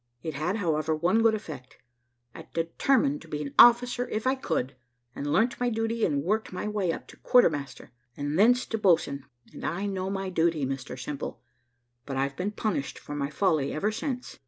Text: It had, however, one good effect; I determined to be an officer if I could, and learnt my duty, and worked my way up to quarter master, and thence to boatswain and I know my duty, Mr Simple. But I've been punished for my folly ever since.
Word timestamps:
It 0.23 0.33
had, 0.33 0.55
however, 0.55 0.95
one 0.95 1.21
good 1.21 1.35
effect; 1.35 1.77
I 2.33 2.47
determined 2.55 3.21
to 3.21 3.27
be 3.27 3.39
an 3.43 3.53
officer 3.59 4.09
if 4.09 4.25
I 4.25 4.33
could, 4.33 4.75
and 5.13 5.31
learnt 5.31 5.59
my 5.59 5.69
duty, 5.69 6.03
and 6.05 6.23
worked 6.23 6.51
my 6.51 6.67
way 6.67 6.91
up 6.91 7.07
to 7.09 7.17
quarter 7.17 7.51
master, 7.51 7.91
and 8.17 8.35
thence 8.39 8.65
to 8.65 8.79
boatswain 8.79 9.25
and 9.53 9.63
I 9.63 9.85
know 9.85 10.09
my 10.09 10.31
duty, 10.31 10.65
Mr 10.65 10.99
Simple. 10.99 11.43
But 12.07 12.17
I've 12.17 12.35
been 12.35 12.49
punished 12.49 12.97
for 12.97 13.13
my 13.13 13.29
folly 13.29 13.73
ever 13.73 13.91
since. 13.91 14.39